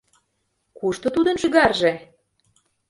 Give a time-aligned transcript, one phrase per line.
[0.77, 1.93] Кушто тудын шӱгарже?